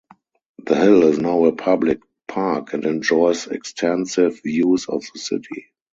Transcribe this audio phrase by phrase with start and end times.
[0.65, 5.71] The hill is now a public park and enjoys extensive views of the city.